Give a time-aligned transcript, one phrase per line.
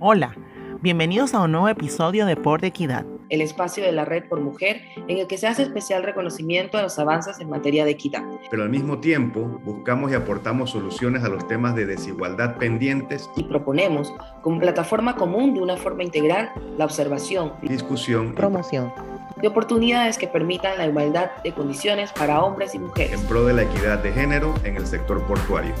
[0.00, 0.32] Hola,
[0.80, 4.80] bienvenidos a un nuevo episodio de Por Equidad, el espacio de la Red por Mujer
[5.08, 8.22] en el que se hace especial reconocimiento a los avances en materia de equidad.
[8.48, 13.42] Pero al mismo tiempo buscamos y aportamos soluciones a los temas de desigualdad pendientes y
[13.42, 18.92] proponemos como plataforma común de una forma integral la observación, discusión, promoción
[19.40, 23.20] de oportunidades que permitan la igualdad de condiciones para hombres y mujeres.
[23.20, 25.74] En pro de la equidad de género en el sector portuario.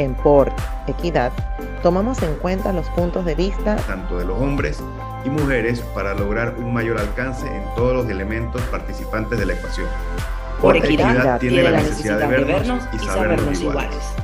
[0.00, 0.50] En Por
[0.86, 1.30] Equidad
[1.82, 4.82] tomamos en cuenta los puntos de vista tanto de los hombres
[5.26, 9.86] y mujeres para lograr un mayor alcance en todos los elementos participantes de la ecuación.
[10.58, 14.14] Por, equidad, tiene, la necesidad, de, vernos y, sabernos, iguales.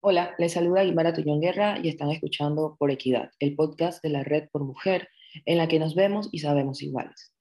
[0.00, 4.24] Hola, les saluda Guimara Tuñón Guerra y están escuchando Por Equidad, el podcast de la
[4.24, 5.10] Red por Mujer,
[5.44, 7.35] en la que nos vemos y sabemos iguales.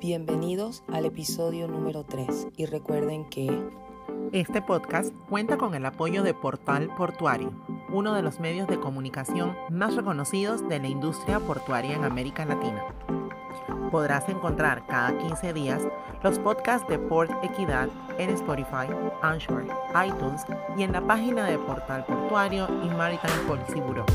[0.00, 3.50] Bienvenidos al episodio número 3 y recuerden que
[4.32, 7.52] este podcast cuenta con el apoyo de Portal Portuario,
[7.90, 12.82] uno de los medios de comunicación más reconocidos de la industria portuaria en América Latina.
[13.90, 15.82] Podrás encontrar cada 15 días
[16.22, 18.86] los podcasts de Port Equidad en Spotify,
[19.20, 19.66] Anchor,
[20.06, 20.46] iTunes
[20.78, 24.06] y en la página de Portal Portuario y Maritime Policy Bureau.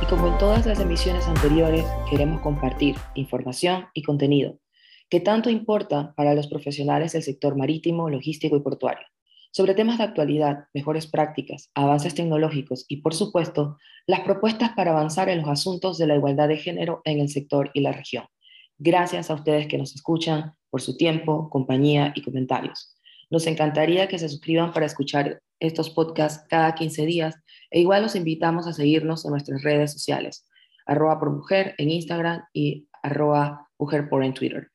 [0.00, 4.56] Y como en todas las emisiones anteriores, queremos compartir información y contenido
[5.08, 9.06] que tanto importa para los profesionales del sector marítimo, logístico y portuario,
[9.52, 15.28] sobre temas de actualidad, mejores prácticas, avances tecnológicos y, por supuesto, las propuestas para avanzar
[15.28, 18.24] en los asuntos de la igualdad de género en el sector y la región.
[18.78, 22.94] Gracias a ustedes que nos escuchan por su tiempo, compañía y comentarios.
[23.30, 27.34] Nos encantaría que se suscriban para escuchar estos podcasts cada 15 días
[27.70, 30.46] e igual los invitamos a seguirnos en nuestras redes sociales,
[30.86, 34.70] arroba por mujer en Instagram y arroba mujer en Twitter.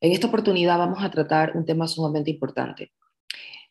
[0.00, 2.92] En esta oportunidad vamos a tratar un tema sumamente importante.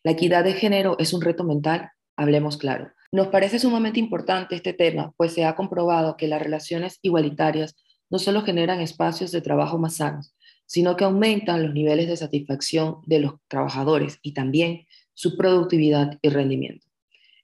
[0.04, 2.92] La equidad de género es un reto mental, hablemos claro.
[3.12, 7.76] Nos parece sumamente importante este tema, pues se ha comprobado que las relaciones igualitarias
[8.10, 10.36] no solo generan espacios de trabajo más sanos,
[10.66, 16.30] sino que aumentan los niveles de satisfacción de los trabajadores y también su productividad y
[16.30, 16.86] rendimiento.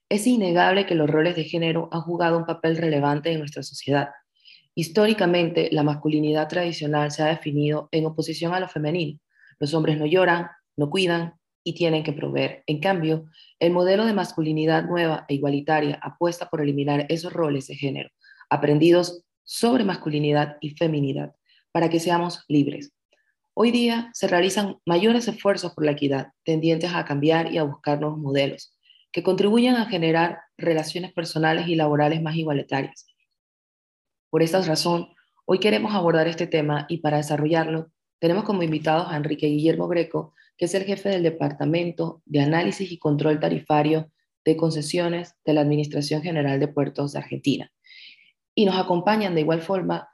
[0.08, 4.10] Es innegable que los roles de género han jugado un papel relevante en nuestra sociedad,
[4.76, 9.20] Históricamente, la masculinidad tradicional se ha definido en oposición a lo femenino.
[9.60, 12.64] Los hombres no lloran, no cuidan y tienen que proveer.
[12.66, 13.26] En cambio,
[13.60, 18.10] el modelo de masculinidad nueva e igualitaria apuesta por eliminar esos roles de género
[18.50, 21.34] aprendidos sobre masculinidad y feminidad
[21.72, 22.92] para que seamos libres.
[23.54, 28.00] Hoy día se realizan mayores esfuerzos por la equidad, tendientes a cambiar y a buscar
[28.00, 28.76] nuevos modelos
[29.12, 33.06] que contribuyan a generar relaciones personales y laborales más igualitarias
[34.34, 35.10] por esta razón,
[35.44, 40.34] hoy queremos abordar este tema y para desarrollarlo tenemos como invitados a Enrique Guillermo Greco,
[40.58, 44.10] que es el jefe del Departamento de Análisis y Control Tarifario
[44.44, 47.70] de Concesiones de la Administración General de Puertos de Argentina.
[48.56, 50.08] Y nos acompañan de igual forma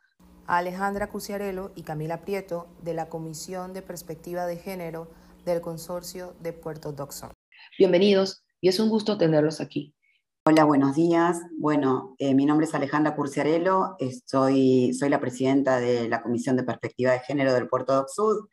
[0.46, 5.10] a Alejandra Cuciarello y Camila Prieto de la Comisión de Perspectiva de Género
[5.46, 7.32] del Consorcio de Puerto Dockson.
[7.78, 9.94] Bienvenidos y es un gusto tenerlos aquí.
[10.42, 11.42] Hola, buenos días.
[11.58, 17.12] Bueno, eh, mi nombre es Alejandra Curciarello, soy la presidenta de la Comisión de Perspectiva
[17.12, 18.48] de Género del Puerto Doc Sud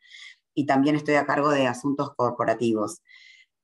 [0.54, 3.00] y también estoy a cargo de asuntos corporativos.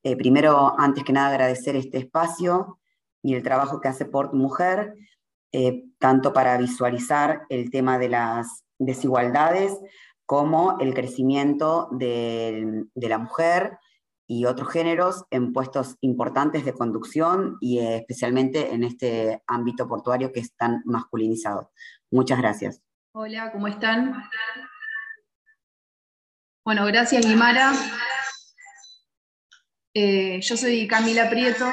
[0.02, 2.78] Eh, primero, antes que nada, agradecer este espacio
[3.22, 4.94] y el trabajo que hace Port Mujer,
[5.52, 9.76] eh, tanto para visualizar el tema de las desigualdades
[10.24, 13.78] como el crecimiento de la mujer
[14.26, 20.32] y otros géneros en puestos importantes de conducción y eh, especialmente en este ámbito portuario
[20.32, 21.70] que es tan masculinizado.
[22.10, 22.82] Muchas gracias.
[23.12, 24.24] Hola, ¿cómo están?
[26.64, 27.72] Bueno, gracias Guimara.
[29.92, 31.66] Eh, yo soy Camila Prieto.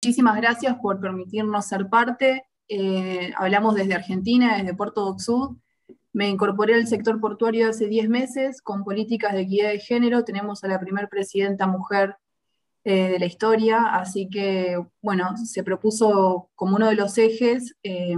[0.00, 2.44] Muchísimas gracias por permitirnos ser parte.
[2.68, 5.56] Eh, hablamos desde Argentina, desde Puerto Doc Sud.
[6.18, 10.24] Me incorporé al sector portuario hace 10 meses con políticas de equidad de género.
[10.24, 12.16] Tenemos a la primera presidenta mujer
[12.82, 18.16] eh, de la historia, así que, bueno, se propuso como uno de los ejes eh,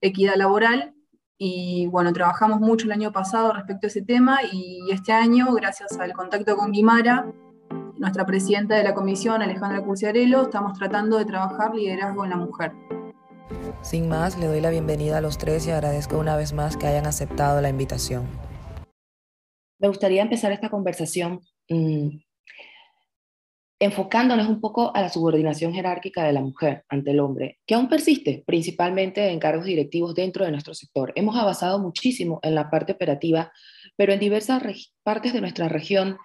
[0.00, 0.94] equidad laboral
[1.36, 5.98] y, bueno, trabajamos mucho el año pasado respecto a ese tema y este año, gracias
[5.98, 7.26] al contacto con Guimara,
[7.98, 12.99] nuestra presidenta de la comisión, Alejandra Curciarello, estamos tratando de trabajar liderazgo en la mujer.
[13.82, 16.86] Sin más, le doy la bienvenida a los tres y agradezco una vez más que
[16.86, 18.28] hayan aceptado la invitación.
[19.78, 21.40] Me gustaría empezar esta conversación
[21.70, 22.08] mm,
[23.78, 27.88] enfocándonos un poco a la subordinación jerárquica de la mujer ante el hombre, que aún
[27.88, 31.14] persiste, principalmente en cargos directivos dentro de nuestro sector.
[31.16, 33.50] Hemos avanzado muchísimo en la parte operativa,
[33.96, 36.18] pero en diversas partes de nuestra región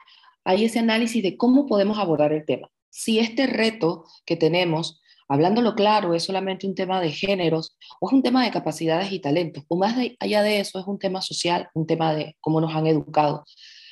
[0.44, 2.70] hay ese análisis de cómo podemos abordar el tema.
[2.90, 8.14] Si este reto que tenemos, hablándolo claro, es solamente un tema de géneros o es
[8.14, 11.70] un tema de capacidades y talentos, o más allá de eso es un tema social,
[11.74, 13.46] un tema de cómo nos han educado.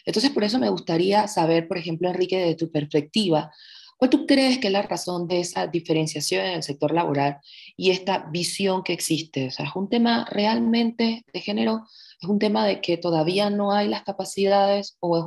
[0.06, 3.52] Entonces, por eso me gustaría saber, por ejemplo, Enrique, de tu perspectiva,
[3.98, 7.38] ¿cuál tú crees que es la razón de esa diferenciación en el sector laboral
[7.78, 9.48] y esta visión que existe?
[9.48, 11.84] O sea, ¿es un tema realmente de género?
[12.22, 15.26] ¿Es un tema de que todavía no hay las capacidades o es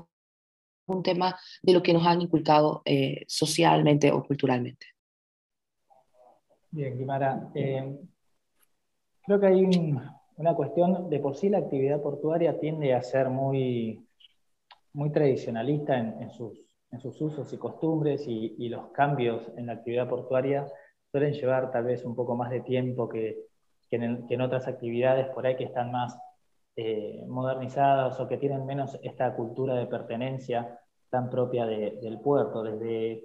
[0.86, 4.95] un tema de lo que nos han inculcado eh, socialmente o culturalmente?
[6.70, 7.50] Bien, Guimara.
[7.54, 7.98] Eh,
[9.24, 9.64] creo que hay
[10.36, 14.06] una cuestión, de por sí la actividad portuaria tiende a ser muy,
[14.92, 16.58] muy tradicionalista en, sus,
[16.90, 20.66] en sus, usos y costumbres y, los cambios en la actividad portuaria
[21.10, 23.44] suelen llevar tal vez un poco más de tiempo que,
[23.88, 26.18] que, en, otras actividades por ahí que están más
[26.76, 30.78] eh, modernizadas o que tienen menos esta cultura de pertenencia
[31.10, 32.62] tan propia del puerto.
[32.62, 33.22] Desde,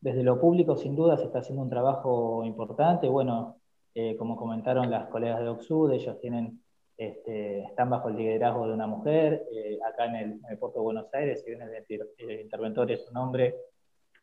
[0.00, 3.08] desde lo público, sin duda, se está haciendo un trabajo importante.
[3.08, 3.56] Bueno,
[3.94, 6.62] eh, como comentaron las colegas de Oxud, ellos tienen,
[6.96, 9.46] este, están bajo el liderazgo de una mujer.
[9.52, 13.56] Eh, acá en el, puerto de Buenos Aires, si bien el, interventor es un hombre,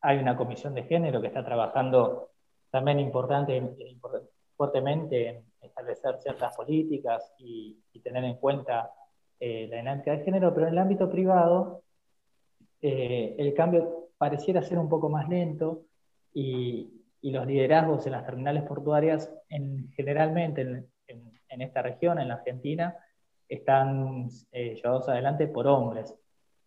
[0.02, 2.30] hay una comisión de género que está trabajando
[2.70, 3.62] también importante,
[4.56, 8.92] fuertemente en establecer ciertas políticas y, tener en cuenta
[9.40, 11.82] eh, la dinámica de género, pero en el ámbito privado
[12.82, 15.86] el cambio pareciera ser un poco más lento
[16.34, 16.92] y,
[17.22, 22.96] los liderazgos en las terminales portuarias, en, generalmente en, esta región, en la Argentina,
[23.50, 26.14] están eh, llevados adelante por hombres.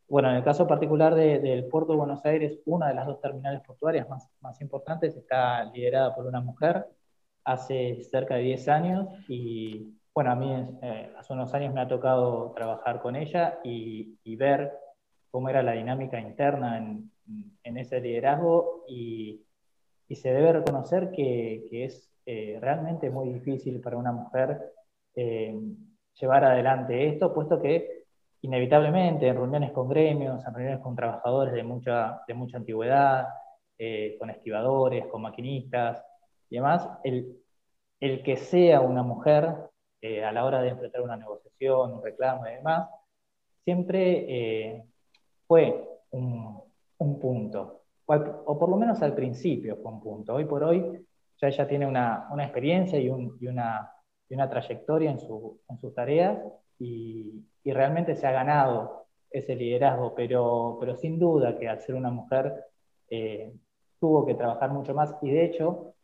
[0.08, 3.60] Bueno, en el caso particular del puerto de Buenos Aires, una de las dos terminales
[3.60, 6.86] portuarias más, más importantes está liderada por una mujer
[7.44, 10.52] hace cerca de 10 años y bueno, a mí
[10.82, 14.72] eh, hace unos años me ha tocado trabajar con ella y, y ver
[15.30, 17.12] cómo era la dinámica interna en,
[17.62, 19.44] en ese liderazgo y,
[20.10, 24.72] se debe reconocer que, es eh, realmente muy difícil para una mujer
[25.14, 25.54] eh,
[26.18, 28.04] llevar adelante esto, puesto que
[28.40, 33.26] inevitablemente en reuniones con gremios, en reuniones con trabajadores de mucha, de mucha antigüedad,
[33.78, 36.02] eh, con esquivadores, con maquinistas
[36.48, 37.36] y demás, el,
[38.00, 39.54] el que sea una mujer
[40.24, 42.88] a la hora de enfrentar una negociación, un reclamo y demás,
[43.64, 44.86] siempre
[45.46, 46.67] fue un,
[46.98, 50.34] un punto, o, por lo menos al principio fue un punto.
[50.34, 51.06] Hoy por hoy
[51.40, 53.90] ya ella tiene una, una experiencia y, un, y, una,
[54.28, 56.38] y, una, trayectoria en, su, en sus tareas
[56.78, 61.94] y, y, realmente se ha ganado ese liderazgo, pero, pero sin duda que al ser
[61.94, 62.64] una mujer
[63.10, 63.52] eh,
[64.00, 65.94] tuvo que trabajar mucho más y de hecho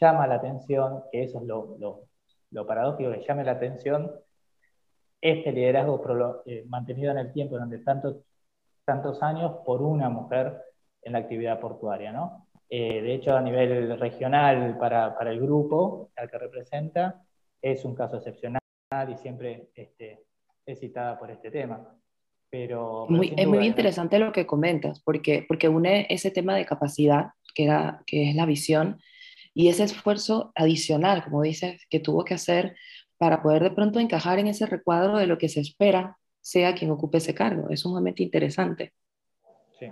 [0.00, 2.02] llama la atención, que eso es lo, lo,
[2.50, 4.10] lo paradójico, que llame la atención
[5.20, 6.02] este liderazgo
[6.44, 8.24] eh, mantenido en el tiempo durante tanto
[8.84, 10.60] tantos años por una mujer
[11.02, 12.12] en la actividad portuaria.
[12.12, 12.46] ¿no?
[12.68, 17.22] Eh, de hecho, a nivel regional para, para, el grupo al que representa,
[17.60, 18.60] es un caso excepcional
[19.08, 20.24] y siempre este,
[20.66, 21.96] es citada por este tema.
[22.50, 27.30] Pero, muy, es muy interesante lo que comentas, porque, porque une ese tema de capacidad,
[27.54, 29.00] que, era, que es la visión,
[29.54, 32.76] y ese esfuerzo adicional, como dices, que tuvo que hacer
[33.18, 36.90] para poder de pronto encajar en ese recuadro de lo que se espera sea quien
[36.90, 37.70] ocupe ese cargo.
[37.70, 38.92] Es sumamente interesante.
[39.78, 39.86] Sí,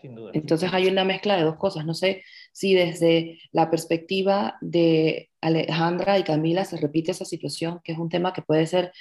[0.00, 0.32] sin duda.
[0.34, 1.86] Entonces hay una mezcla de dos cosas.
[1.86, 7.92] No sé si desde la perspectiva de Alejandra y Camila se repite esa situación, que
[7.92, 8.92] es un tema que puede ser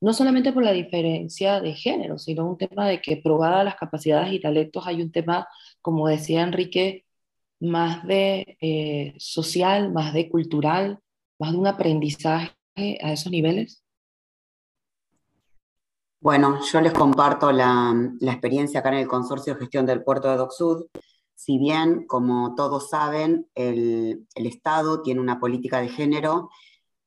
[0.00, 4.32] no solamente por la diferencia de género, sino un tema de que probadas las capacidades
[4.32, 5.46] y talentos, hay un tema,
[5.80, 7.04] como decía Enrique,
[7.60, 10.98] más de eh, social, más de cultural,
[11.38, 12.50] más de un aprendizaje
[13.00, 13.81] a esos niveles.
[16.22, 20.36] Bueno, yo les comparto la, experiencia acá en el Consorcio de Gestión del Puerto de
[20.36, 20.86] Docksud.
[21.34, 26.48] Si bien, como todos saben, el, Estado tiene una política de género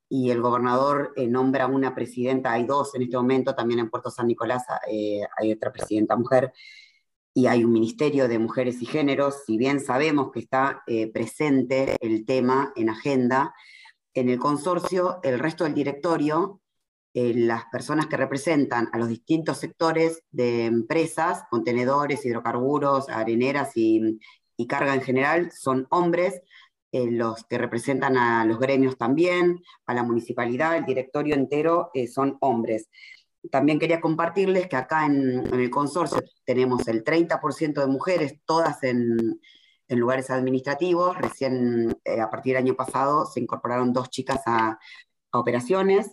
[0.06, 4.10] y el gobernador eh, nombra una presidenta, hay dos en este momento, también en Puerto
[4.10, 6.52] San Nicolás eh, hay otra presidenta mujer,
[7.32, 11.96] y hay un Ministerio de Mujeres y Géneros, si bien sabemos que está eh, presente
[12.00, 13.54] el tema en agenda,
[14.12, 16.60] en el consorcio, el resto del directorio
[17.16, 24.18] eh, las personas que representan a los distintos sectores de empresas, contenedores, hidrocarburos, areneras y,
[24.68, 26.42] carga en general, son hombres,
[26.92, 32.06] eh, los que representan a los gremios también, a la municipalidad, el directorio entero eh,
[32.06, 32.90] son hombres.
[33.50, 39.40] También quería compartirles que acá en, el consorcio tenemos el 30% de mujeres, todas en,
[39.88, 41.16] lugares administrativos.
[41.16, 44.78] Recién, a partir del año pasado, se incorporaron dos chicas a,
[45.32, 46.10] a operaciones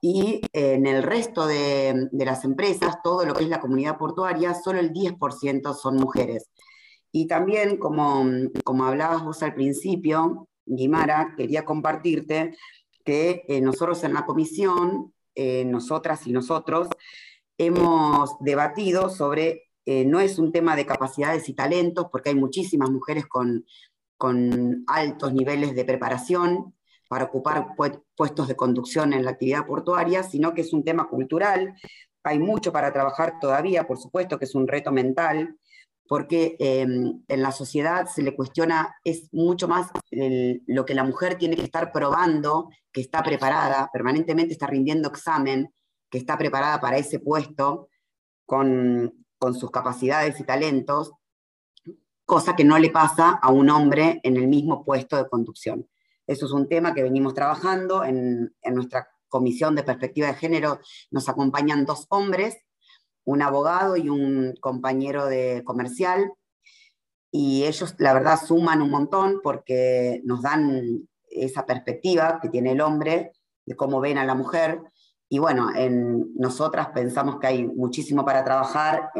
[0.00, 4.78] y en el resto de, las empresas, todo lo que es la comunidad portuaria, solo
[4.78, 6.50] el 10% son mujeres.
[7.10, 8.24] Y también, como,
[8.64, 12.56] como hablabas vos al principio, Guimara, quería compartirte
[13.04, 16.88] que eh, nosotros en la comisión, eh, nosotras y nosotros,
[17.56, 22.90] hemos debatido sobre, eh, no es un tema de capacidades y talentos, porque hay muchísimas
[22.90, 23.64] mujeres con,
[24.16, 26.74] con altos niveles de preparación,
[27.08, 27.68] para ocupar
[28.14, 31.74] puestos de conducción en la actividad portuaria, sino que es un tema cultural.
[32.22, 35.56] Hay mucho para trabajar todavía, por supuesto que es un reto mental,
[36.06, 41.36] porque em, en la sociedad se le cuestiona, es mucho más lo que la mujer
[41.36, 45.72] tiene que estar probando, que está preparada, permanentemente está rindiendo examen,
[46.10, 47.88] que está preparada para ese puesto
[48.46, 51.12] con, con sus capacidades y talentos,
[52.24, 55.86] cosa que no le pasa a un hombre en el mismo puesto de conducción.
[56.28, 58.04] Eso es un tema que venimos trabajando.
[58.04, 60.78] En, nuestra comisión de perspectiva de género
[61.10, 62.58] nos acompañan dos hombres,
[63.24, 66.30] un abogado y un compañero de comercial.
[67.32, 72.80] Y ellos, la verdad, suman un montón porque nos dan esa perspectiva que tiene el
[72.82, 73.32] hombre
[73.64, 74.82] de cómo ven a la mujer.
[75.30, 79.10] Y bueno, en nosotras pensamos que hay muchísimo para trabajar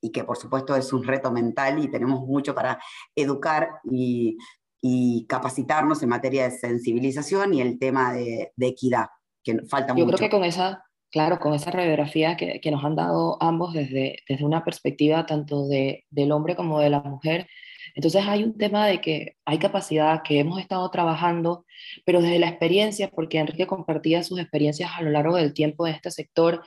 [0.00, 2.80] y que por supuesto es un reto mental y tenemos mucho para
[3.16, 4.36] educar y
[4.80, 9.06] y capacitarnos en materia de sensibilización y el tema de, equidad,
[9.42, 10.06] que falta mucho.
[10.06, 13.74] Yo creo que con esa, claro, con esa radiografía que, que nos han dado ambos
[13.74, 17.46] desde, desde una perspectiva tanto de, del hombre como de la mujer,
[17.94, 21.64] entonces hay un tema de que hay capacidad que hemos estado trabajando,
[22.04, 25.94] pero desde la experiencia, porque Enrique compartía sus experiencias a lo largo del tiempo en
[25.94, 26.62] este sector,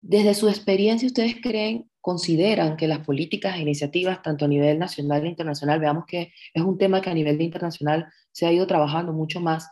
[0.00, 5.26] desde su experiencia, ¿ustedes creen consideran que las políticas e iniciativas, tanto a nivel nacional
[5.26, 9.12] e internacional, veamos que es un tema que a nivel internacional se ha ido trabajando
[9.12, 9.68] mucho más,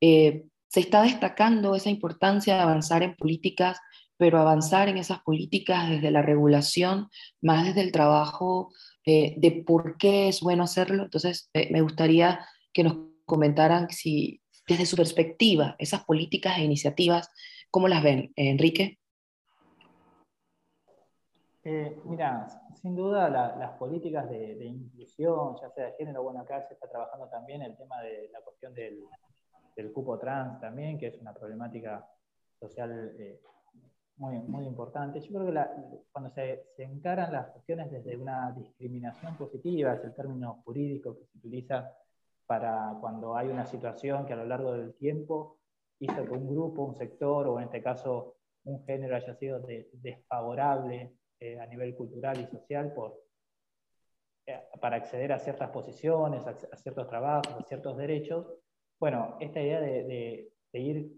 [0.00, 3.78] eh, se está destacando esa importancia de avanzar en políticas,
[4.16, 8.72] pero avanzar en esas políticas desde la regulación, más desde el trabajo
[9.06, 11.04] eh, de por qué es bueno hacerlo.
[11.04, 17.30] Entonces, eh, me gustaría que nos comentaran si, desde su perspectiva, esas políticas e iniciativas,
[17.70, 18.32] ¿cómo las ven?
[18.34, 18.97] Enrique.
[21.70, 22.48] Eh, mira,
[22.80, 27.28] sin duda las políticas de, inclusión, ya sea de género, bueno, acá se está trabajando
[27.28, 29.04] también el tema de la cuestión del,
[29.92, 32.08] cupo trans también, que es una problemática
[32.58, 33.38] social eh,
[34.16, 35.20] muy, importante.
[35.20, 40.14] Yo creo que cuando se, se, encaran las cuestiones desde una discriminación positiva, es el
[40.14, 41.92] término jurídico que se utiliza
[42.46, 45.58] para cuando hay una situación que a lo largo del tiempo
[45.98, 49.60] hizo que un grupo, un sector o en este caso un género haya sido
[49.92, 53.22] desfavorable eh, a nivel cultural y social por,
[54.46, 58.46] eh, para acceder a ciertas posiciones, a, ciertos trabajos, a ciertos derechos.
[58.98, 61.12] Bueno, esta idea de, ir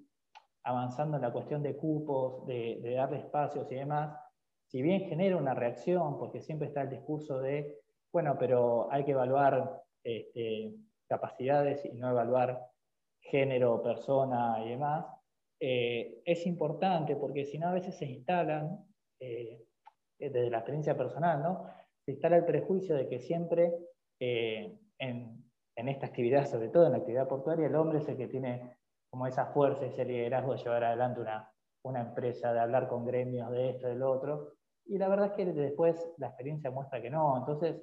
[0.63, 4.19] avanzando en la cuestión de cupos, de, darle espacios y demás,
[4.67, 7.79] si bien genera una reacción, porque siempre está el discurso de,
[8.13, 10.75] bueno, pero hay que evaluar este,
[11.09, 12.71] capacidades y no evaluar
[13.21, 15.07] género, persona y demás,
[15.61, 18.85] eh, es importante porque si no a veces se instalan
[19.21, 19.63] eh,
[20.29, 21.67] desde la experiencia personal, ¿no?
[22.05, 23.73] Se instala el prejuicio de que siempre
[24.21, 25.45] eh, en,
[25.77, 28.77] esta actividad, sobre todo en la actividad portuaria, el hombre es el que tiene
[29.11, 31.51] como esa fuerza, ese liderazgo de llevar adelante una,
[31.85, 34.53] una empresa, de hablar con gremios de esto, del otro.
[34.85, 37.39] Y la verdad es que después la experiencia muestra que no.
[37.39, 37.81] Entonces,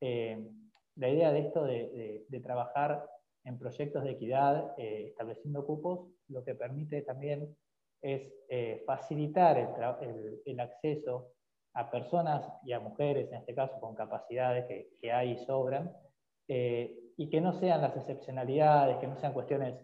[0.00, 0.48] eh,
[0.96, 3.04] la idea de esto de, trabajar
[3.44, 7.56] en proyectos de equidad, estableciendo cupos, lo que permite también
[8.02, 8.32] es
[8.86, 9.58] facilitar
[10.44, 11.32] el, acceso
[11.74, 15.92] a personas y a mujeres, en este caso, con capacidades que, que hay y sobran,
[16.48, 19.74] eh, y que no sean las excepcionalidades, que no sean cuestiones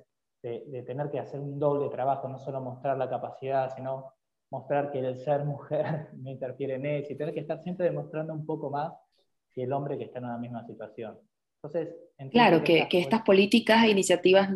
[0.43, 4.12] de, de, tener que hacer un doble trabajo, no solo mostrar la capacidad, sino
[4.50, 8.33] mostrar que el ser mujer no interfiere en eso, y tener que estar siempre demostrando
[8.33, 8.93] un poco más
[9.52, 11.19] que el hombre que está en la misma situación.
[11.62, 11.95] Entonces,
[12.31, 14.50] claro, que, que, estas políticas e iniciativas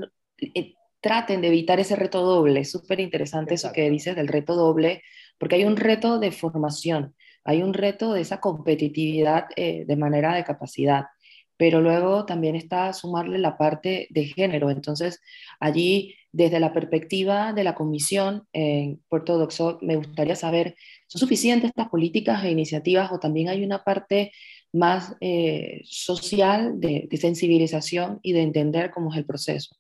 [0.55, 2.65] eh, traten de evitar ese reto doble.
[2.65, 5.03] Súper interesante eso que dices del reto doble,
[5.41, 10.35] porque hay un reto de formación, hay un reto de esa competitividad eh, de manera
[10.35, 11.07] de capacidad,
[11.57, 14.71] pero luego también está sumarle la parte de género.
[14.71, 15.21] Entonces,
[15.59, 21.71] allí, desde la perspectiva de la Comisión en Puerto Doxo, me gustaría saber, ¿son suficientes
[21.71, 24.33] estas políticas e iniciativas o también hay una parte
[24.73, 29.80] más eh, social de, de sensibilización y de entender cómo es el proceso?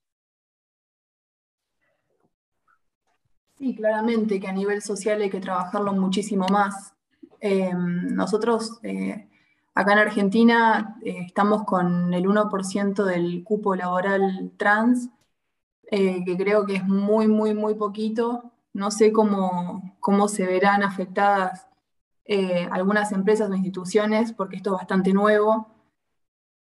[3.60, 6.94] Sí, claramente que a nivel social hay que trabajarlo muchísimo más.
[7.40, 9.28] Eh, nosotros eh,
[9.74, 15.10] acá en Argentina eh, estamos con el 1% del cupo laboral trans,
[15.90, 18.50] que creo que es muy, muy, muy poquito.
[18.72, 21.66] No sé cómo, cómo se verán afectadas
[22.70, 25.66] algunas empresas o instituciones, porque esto es bastante nuevo.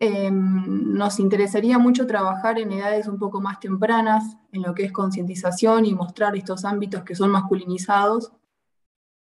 [0.01, 4.93] Em, nos interesaría mucho trabajar en edades un poco más tempranas, en lo que es
[4.93, 8.33] concientización y mostrar estos ámbitos que son masculinizados.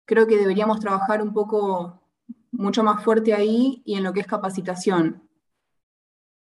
[0.04, 2.00] Creo que deberíamos trabajar un poco
[2.52, 5.28] mucho más fuerte ahí y en lo que es capacitación,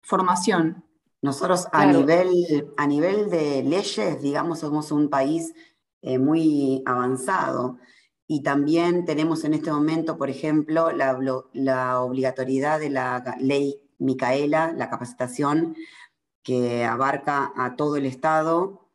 [0.03, 0.85] formación.
[1.23, 5.55] Nosotros a, nivel, a nivel de leyes, digamos, somos un país
[6.03, 7.79] eh, muy avanzado
[8.27, 11.19] y también tenemos en este momento, por ejemplo, la,
[11.55, 15.77] la obligatoriedad de la ley Micaela, la capacitación
[16.43, 18.89] que abarca a todo el Estado,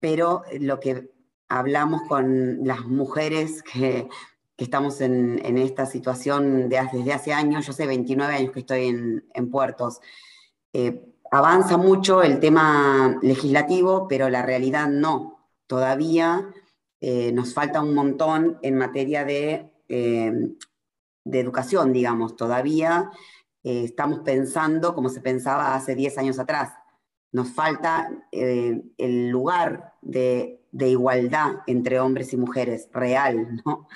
[0.00, 1.10] pero lo que
[1.48, 4.08] hablamos con las mujeres que,
[4.56, 8.88] estamos en, esta situación desde hace años, yo sé 29 años que estoy
[9.32, 10.00] en, puertos,
[10.74, 15.48] eh, avanza mucho el tema legislativo, pero la realidad no.
[15.66, 16.52] Todavía
[17.00, 20.32] eh, nos falta un montón en materia de, eh,
[21.24, 22.36] de educación, digamos.
[22.36, 23.10] Todavía
[23.64, 26.72] eh, estamos pensando como se pensaba hace 10 años atrás.
[27.32, 33.86] Nos falta el lugar de, de igualdad entre hombres y mujeres real, ¿no?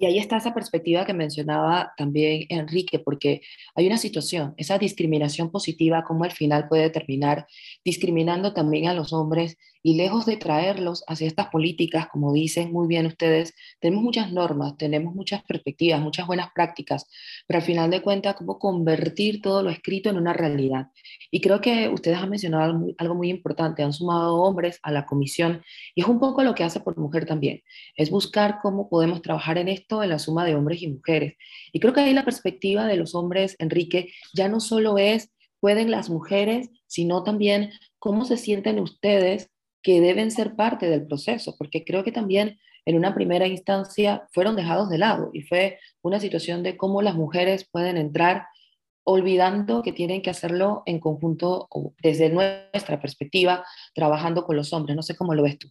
[0.00, 3.42] Y ahí está esa perspectiva que mencionaba también Enrique, porque
[3.74, 7.46] hay una situación, esa discriminación positiva, como al final puede terminar
[7.84, 12.86] discriminando también a los hombres y lejos de traerlos hacia estas políticas, como dicen muy
[12.86, 17.06] bien ustedes, tenemos muchas normas, tenemos muchas perspectivas, muchas buenas prácticas,
[17.46, 20.88] pero al final de cuentas, cómo convertir todo lo escrito en una realidad.
[21.30, 25.62] Y creo que ustedes han mencionado algo muy importante, han sumado hombres a la comisión
[25.94, 27.62] y es un poco lo que hace por mujer también,
[27.96, 31.34] es buscar cómo podemos trabajar en esto en la suma de hombres y mujeres.
[31.72, 35.30] Y creo que ahí la perspectiva de los hombres, Enrique, ya no solo es
[35.60, 39.50] pueden las mujeres, sino también cómo se sienten ustedes
[39.82, 44.56] que deben ser parte del proceso, porque creo que también en una primera instancia fueron
[44.56, 48.46] dejados de lado y fue una situación de cómo las mujeres pueden entrar
[49.04, 51.68] olvidando que tienen que hacerlo en conjunto
[52.02, 54.96] desde nuestra perspectiva, trabajando con los hombres.
[54.96, 55.68] No sé cómo lo ves tú.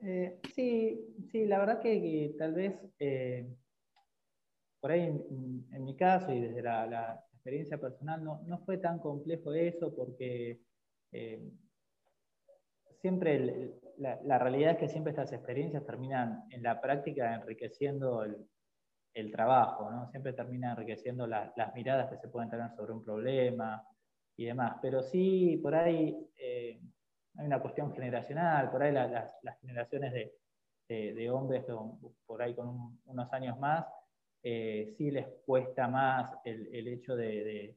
[0.00, 3.46] Eh, sí, sí, la verdad que, tal vez eh,
[4.80, 9.54] por ahí en, mi caso y desde la, experiencia personal no, no, fue tan complejo
[9.54, 10.60] eso porque
[11.12, 11.40] eh,
[13.00, 19.90] siempre la, realidad es que siempre estas experiencias terminan en la práctica enriqueciendo el, trabajo,
[19.90, 20.08] ¿no?
[20.10, 23.82] siempre termina enriqueciendo las miradas que se pueden tener sobre un problema
[24.36, 24.76] y demás.
[24.80, 26.16] Pero sí, por ahí
[27.38, 30.12] hay una cuestión generacional, por ahí las, generaciones
[30.88, 31.64] de, hombres
[32.26, 33.86] por ahí con unos años más,
[34.42, 37.76] eh, sí les cuesta más el, hecho de,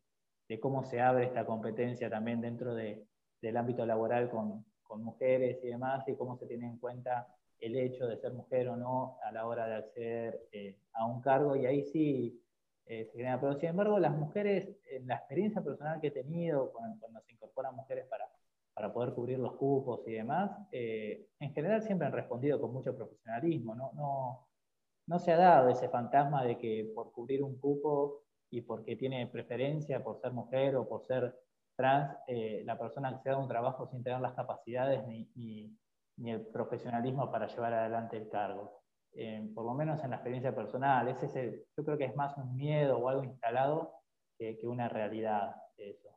[0.60, 6.16] cómo se abre esta competencia también dentro del ámbito laboral con, mujeres y demás, y
[6.18, 7.26] cómo se tiene en cuenta
[7.60, 11.22] el hecho de ser mujer o no a la hora de acceder eh, a un
[11.22, 12.44] cargo, y ahí sí
[12.88, 13.40] eh, se genera.
[13.40, 17.74] Pero sin embargo, las mujeres, en la experiencia personal que he tenido, cuando se incorporan
[17.74, 18.28] mujeres para
[18.74, 22.96] para poder cubrir los cupos y demás, eh, en general siempre han respondido con mucho
[22.96, 23.76] profesionalismo.
[23.76, 25.20] ¿no?
[25.20, 30.04] Se ha dado ese fantasma de que por cubrir un cupo y porque tiene preferencia
[30.04, 31.36] por ser mujer o por ser
[31.76, 35.78] trans, eh, la persona acceda a un trabajo sin tener las capacidades ni,
[36.24, 38.84] el profesionalismo para llevar adelante el cargo.
[39.14, 42.56] Eh, por lo menos en la experiencia personal, ese yo creo que es más un
[42.56, 43.94] miedo o algo instalado
[44.38, 46.11] que, que una realidad eso.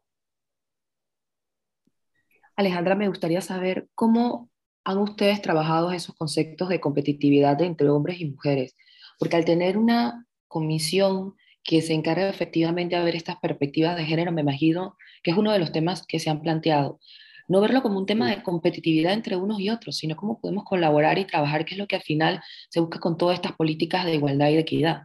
[2.57, 4.49] Alejandra, me gustaría saber cómo
[4.85, 8.77] han ustedes trabajado esos conceptos de competitividad entre hombres y mujeres,
[9.19, 14.31] porque al tener una comisión que se encarga efectivamente de ver estas perspectivas de género,
[14.31, 17.01] me imagino que es uno de los temas que se han planteado.
[17.49, 21.19] No verlo como un tema de competitividad entre unos y otros, sino cómo podemos colaborar
[21.19, 24.15] y trabajar, que es lo que al final se busca con todas estas políticas de
[24.15, 25.05] igualdad y de equidad.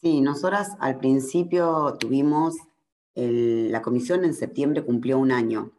[0.00, 2.54] Sí, nosotras al principio tuvimos,
[3.14, 5.72] la comisión en septiembre cumplió un año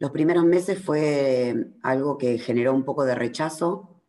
[0.00, 4.02] los primeros meses fue algo que generó un poco de rechazo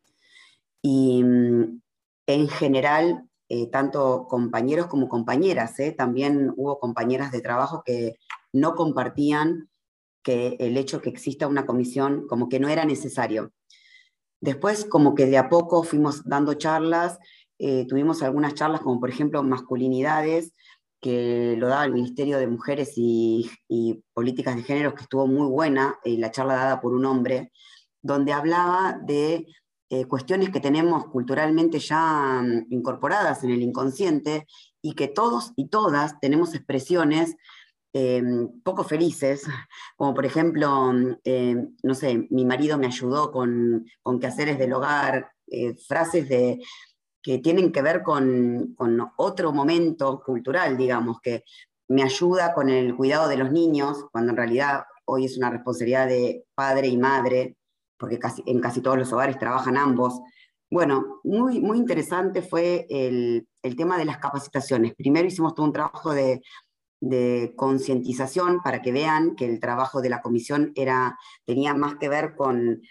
[0.81, 1.81] y mm,
[2.27, 5.91] en general, eh, tanto compañeros como compañeras, ¿eh?
[5.91, 8.15] también hubo compañeras de trabajo que
[8.53, 9.69] no compartían
[10.23, 13.51] que el hecho que exista una comisión como que no era necesario.
[14.39, 17.19] Después, como que de a poco fuimos dando charlas,
[17.59, 20.53] eh, tuvimos algunas charlas como por ejemplo masculinidades,
[21.01, 23.49] que lo daba el Ministerio de Mujeres y,
[24.13, 27.51] Políticas de Género, que estuvo muy buena, eh, la charla dada por un hombre,
[28.01, 29.47] donde hablaba de
[29.89, 34.47] eh, cuestiones que tenemos culturalmente ya mm, incorporadas en el inconsciente
[34.81, 37.35] y que todos y todas tenemos expresiones
[37.93, 39.43] em, poco felices,
[39.97, 45.31] como por ejemplo, em, no sé, mi marido me ayudó con, con quehaceres del hogar,
[45.47, 46.61] eh, frases de,
[47.21, 48.75] que tienen que ver con,
[49.17, 51.43] otro momento cultural, digamos, que
[51.87, 56.07] me ayuda con el cuidado de los niños, cuando en realidad hoy es una responsabilidad
[56.07, 57.57] de padre y madre,
[57.97, 60.21] porque casi, en casi todos los hogares trabajan ambos.
[60.69, 64.95] Bueno, muy, muy interesante fue el, el tema de las capacitaciones.
[64.95, 66.41] Primero hicimos todo un trabajo de,
[67.01, 72.07] de concientización para que vean que el trabajo de la comisión era, tenía más que
[72.07, 72.81] ver con,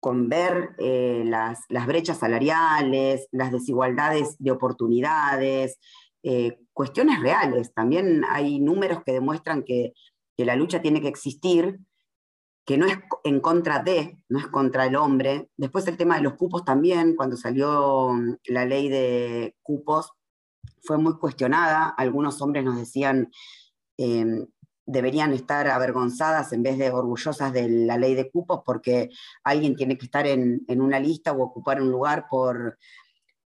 [0.00, 5.78] con ver eh, las, brechas salariales, las desigualdades de oportunidades,
[6.22, 7.72] eh, cuestiones reales.
[7.74, 9.92] También hay números que demuestran que,
[10.38, 11.80] la lucha tiene que existir
[12.64, 15.50] que no es en contra de, no es contra el hombre.
[15.58, 20.12] Después el tema de los cupos también, cuando salió mm, la ley de cupos,
[20.82, 21.90] fue muy cuestionada.
[21.90, 23.30] Algunos hombres nos decían
[23.98, 24.46] eh,
[24.86, 29.10] deberían estar avergonzadas en vez de orgullosas de la ley de cupos porque
[29.44, 32.78] alguien tiene que estar en, en una lista o ocupar un lugar por,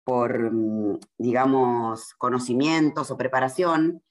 [0.05, 4.03] por, mm, digamos, conocimientos o preparación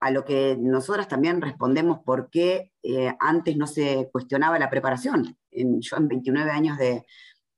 [0.00, 5.38] a lo que nosotras también respondemos por qué eh, antes no se cuestionaba la preparación.
[5.50, 7.06] yo en 29 años de,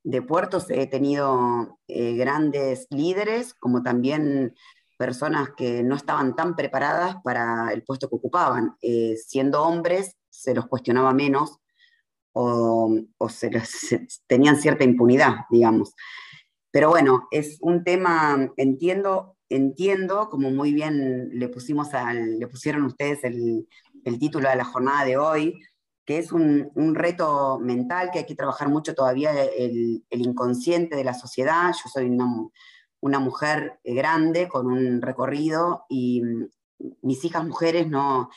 [0.05, 4.55] de puertos he tenido eh, grandes líderes, como también
[4.97, 8.77] personas que no estaban tan preparadas para el puesto que ocupaban.
[8.83, 11.59] Eh, siendo hombres, se los cuestionaba menos
[12.33, 12.95] o,
[13.29, 13.51] se
[14.27, 15.95] tenían cierta impunidad, digamos.
[16.71, 22.85] Pero bueno, es un tema, entiendo, entiendo, como muy bien le, pusimos al, le pusieron
[22.85, 23.67] ustedes el,
[24.19, 25.61] título de la jornada de hoy,
[26.05, 30.95] que es un, un, reto mental, que hay que trabajar mucho todavía el, el inconsciente
[30.95, 31.73] de la sociedad.
[31.73, 32.27] Yo soy una,
[33.07, 36.23] una, mujer grande con un recorrido y
[37.03, 38.29] mis hijas mujeres no,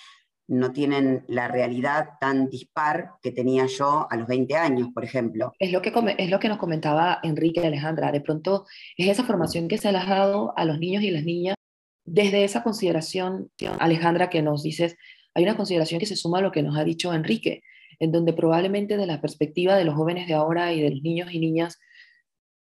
[0.50, 5.54] no tienen la realidad tan dispar que tenía yo a los 20 años, por ejemplo.
[5.60, 8.12] Es lo que, es lo que nos comentaba Enrique y Alejandra.
[8.12, 8.66] De pronto
[8.98, 11.56] es esa formación que se ha dado a los niños y las niñas.
[12.04, 14.98] Desde esa consideración, Alejandra, que nos dices,
[15.36, 17.62] hay una consideración que se suma a lo que nos ha dicho Enrique,
[18.00, 21.32] en donde probablemente de la perspectiva de los jóvenes de ahora y de los niños
[21.32, 21.78] y niñas,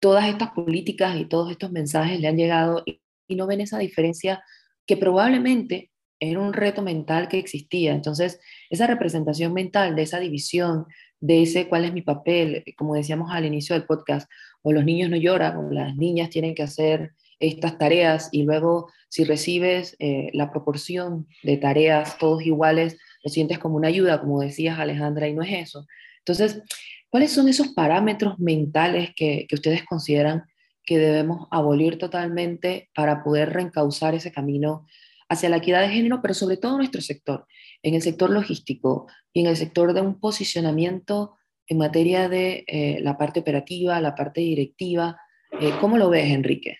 [0.00, 4.42] todas estas políticas y todos estos mensajes le han llegado y, no ven esa diferencia
[4.86, 7.92] que probablemente era un reto mental que existía.
[7.92, 10.86] Entonces, esa representación mental de esa división,
[11.20, 14.30] de ese cuál es mi papel, como decíamos al inicio del podcast,
[14.62, 18.90] o los niños no lloran, o las niñas tienen que hacer estas tareas y luego
[19.10, 24.40] si recibes eh, la proporción de tareas todos iguales, lo sientes como una ayuda, como
[24.40, 25.86] decías Alejandra, y no es eso.
[26.20, 26.62] Entonces,
[27.10, 30.44] ¿cuáles son esos parámetros mentales que, que ustedes consideran
[30.88, 34.86] que debemos abolir totalmente para poder reencauzar ese camino
[35.28, 37.46] hacia la equidad de género, pero sobre todo en nuestro sector,
[37.82, 43.00] en el sector logístico y en el sector de un posicionamiento en materia de eh,
[43.02, 45.20] la parte operativa, la parte directiva.
[45.60, 46.78] Eh, ¿Cómo lo ves, Enrique?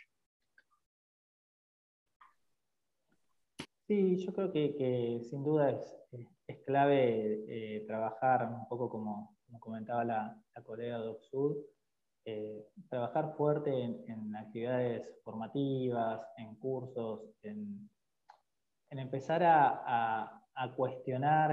[3.87, 5.81] Sí, yo creo que, sin duda es,
[6.47, 11.57] es clave eh, trabajar un poco como, como comentaba la, la colega de Oxford,
[12.91, 17.89] trabajar fuerte en, en, actividades formativas, en cursos, en,
[18.91, 20.35] en empezar a,
[20.77, 21.53] cuestionar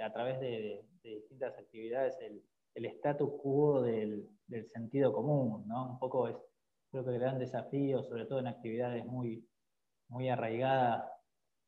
[0.00, 2.42] a través de, distintas actividades el,
[2.74, 4.28] el status quo del,
[4.72, 5.90] sentido común, ¿no?
[5.90, 6.36] Un poco es,
[6.90, 9.48] creo que el gran desafío, sobre todo en actividades muy,
[10.08, 11.10] muy arraigadas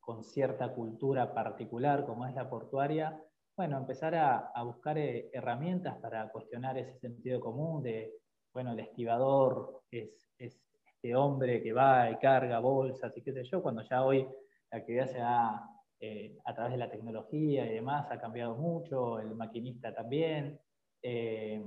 [0.01, 3.21] con cierta cultura particular como es la portuaria,
[3.59, 8.15] bueno, empezar a, buscar eh, herramientas para cuestionar ese sentido común de,
[8.55, 13.43] bueno, el estibador es, es este hombre que va y carga bolsas y qué sé
[13.43, 14.25] yo, cuando ya hoy
[14.71, 15.69] la actividad se da
[15.99, 20.61] eh, a través de la tecnología y demás, ha cambiado mucho, el maquinista también.
[21.03, 21.61] Eh,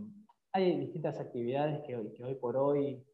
[0.53, 3.05] hay distintas actividades que, hoy por hoy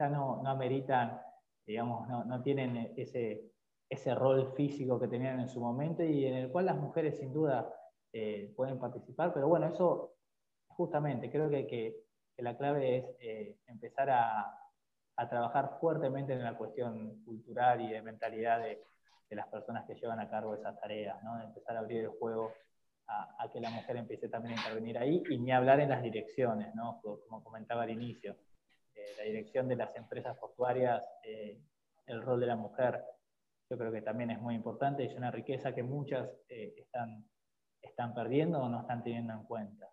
[0.00, 1.20] ya no, no ameritan,
[1.64, 3.52] digamos, no, no tienen ese,
[3.88, 7.32] ese rol físico que tenían en su momento y en el cual las mujeres sin
[7.32, 7.72] duda
[8.56, 10.16] pueden participar, pero bueno, eso
[10.66, 12.04] justamente creo que,
[12.38, 14.54] la clave es empezar a,
[15.28, 18.80] trabajar fuertemente en la cuestión cultural y de mentalidad de,
[19.30, 21.40] las personas que llevan a cargo esas tareas, ¿no?
[21.42, 22.52] empezar a abrir el juego
[23.08, 26.74] a, que la mujer empiece también a intervenir ahí y ni hablar en las direcciones,
[26.74, 27.00] ¿no?
[27.02, 28.36] como comentaba al inicio.
[28.94, 31.58] Eh, la dirección de las empresas portuarias, eh,
[32.06, 33.02] el rol de la mujer,
[33.70, 37.24] yo creo que también es muy importante es una riqueza que muchas eh, están,
[37.82, 39.86] están perdiendo o no están teniendo en cuenta.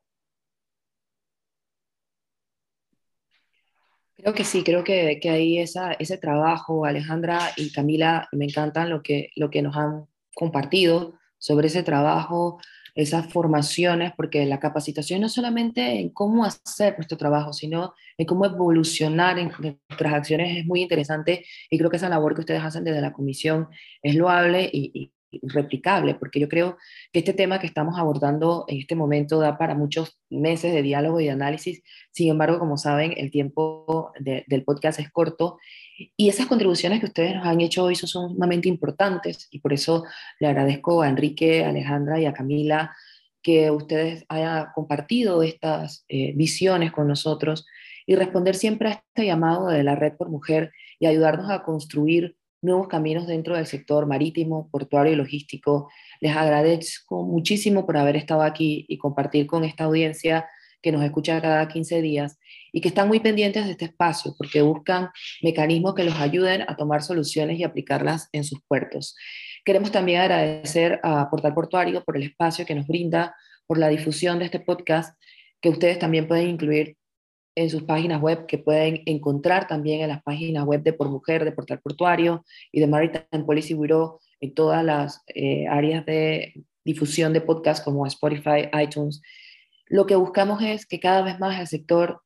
[4.16, 8.90] Creo que sí, creo que, que ahí esa, ese trabajo, Alejandra y Camila, me encantan
[8.90, 12.60] lo que, lo que nos han compartido sobre ese trabajo,
[12.96, 18.46] esas formaciones, porque la capacitación no solamente en cómo hacer nuestro trabajo, sino en cómo
[18.46, 22.86] evolucionar en nuestras acciones es muy interesante y creo que esa labor que ustedes hacen
[22.86, 23.68] desde la comisión
[24.02, 25.12] es loable y,
[25.44, 26.78] replicable, porque yo creo
[27.12, 31.20] que este tema que estamos abordando en este momento da para muchos meses de diálogo
[31.20, 31.84] y de análisis.
[32.12, 35.58] Sin embargo, como saben, el tiempo del podcast es corto
[35.98, 40.04] y esas contribuciones que ustedes nos han hecho hoy son sumamente importantes y por eso
[40.40, 42.96] le agradezco a Enrique, Alejandra y a Camila
[43.42, 47.66] que ustedes hayan compartido estas eh, visiones con nosotros
[48.06, 52.36] y responder siempre a este llamado de la Red por Mujer y ayudarnos a construir
[52.62, 55.90] nuevos caminos dentro del sector marítimo, portuario y logístico.
[56.20, 60.48] Les agradezco muchísimo por haber estado aquí y compartir con esta audiencia
[60.86, 62.38] que nos escucha cada 15 días
[62.72, 65.10] y que están muy pendientes de este espacio porque buscan
[65.42, 69.16] mecanismos que los ayuden a tomar soluciones y aplicarlas en sus puertos.
[69.66, 74.38] Queremos también agradecer a Portal Portuario por el espacio que nos brinda, por la difusión
[74.38, 75.20] de este podcast,
[75.60, 76.98] que ustedes también pueden incluir
[77.56, 81.46] en sus páginas web, que pueden encontrar también en las páginas web de Por Mujer,
[81.46, 87.34] de Portal Portuario y de Maritime Policy Bureau, en todas las eh, áreas de difusión
[87.34, 89.24] de podcast como Spotify, iTunes
[89.88, 92.22] lo que buscamos es que cada vez más el sector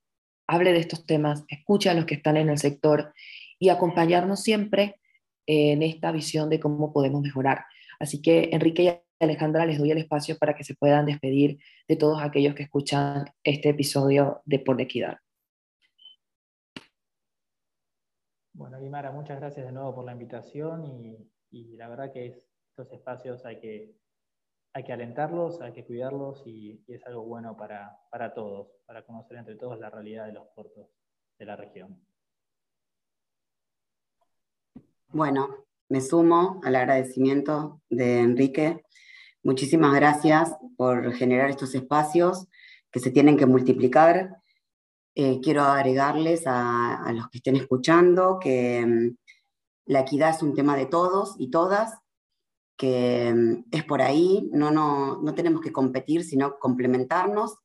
[0.47, 3.13] hable de estos temas, escuche a los que están en el sector
[3.59, 4.99] y acompañarnos siempre
[5.45, 7.65] en esta visión de cómo podemos mejorar.
[7.99, 8.83] Así que Enrique
[9.19, 12.63] y Alejandra les doy el espacio para que se puedan despedir de todos aquellos que
[12.63, 15.17] escuchan este episodio de Por Equidad.
[18.53, 23.45] Bueno, Guimara, muchas gracias de nuevo por la invitación y la verdad que estos espacios
[23.45, 23.93] hay que
[24.73, 29.37] hay que alentarlos, hay que cuidarlos y, es algo bueno para, para, todos, para conocer
[29.37, 30.87] entre todos la realidad de los puertos
[31.37, 31.99] de la región.
[35.09, 38.83] Bueno, me sumo al agradecimiento de Enrique.
[39.41, 42.47] Muchísimas gracias por generar estos espacios
[42.91, 44.37] que se tienen que multiplicar.
[45.15, 49.15] Eh, quiero agregarles a, los que estén escuchando que mm,
[49.85, 51.97] la equidad es un tema de todos y todas
[52.79, 57.57] que mm, es por ahí, no, no, no tenemos que competir, sino complementarnos.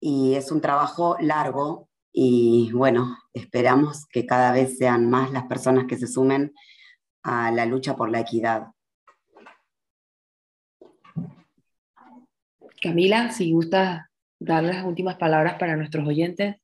[0.00, 5.84] Y es un trabajo largo y bueno, esperamos que cada vez sean más las personas
[5.86, 6.52] que se sumen
[7.22, 8.68] a la lucha por la equidad.
[12.82, 16.56] Camila, si gusta dar las últimas palabras para nuestros oyentes.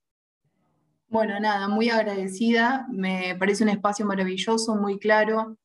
[1.07, 2.87] Bueno, nada, muy agradecida.
[2.91, 5.57] Me parece un espacio maravilloso, muy claro,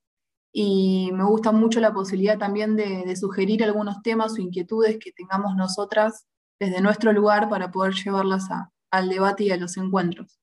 [0.55, 5.55] y me gusta mucho la posibilidad también de, sugerir algunos temas o inquietudes que tengamos
[5.55, 6.27] nosotras
[6.59, 8.47] desde nuestro lugar para poder llevarlas
[8.91, 10.39] al debate y a los encuentros.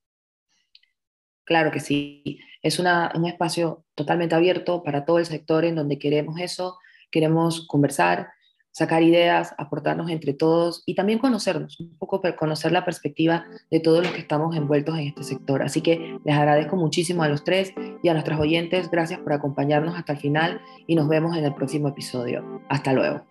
[1.44, 6.40] Claro que sí, es un espacio totalmente abierto para todo el sector en donde queremos
[6.40, 6.78] eso,
[7.12, 8.30] queremos conversar,
[8.72, 14.02] sacar ideas, aportarnos entre todos y también conocernos, un poco conocer la perspectiva de todos
[14.02, 15.62] los que estamos envueltos en este sector.
[15.62, 18.90] Así que les agradezco muchísimo a los tres y a nuestros oyentes.
[18.90, 22.62] Gracias por acompañarnos hasta el final y nos vemos en el próximo episodio.
[22.68, 23.22] Hasta luego.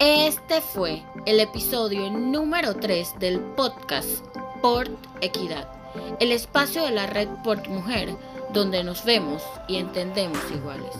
[0.00, 4.24] Este fue el episodio número 3 del podcast
[4.62, 5.68] Port Equidad,
[6.20, 8.10] el espacio de la red Port Mujer
[8.52, 10.94] donde nos vemos y entendemos iguales.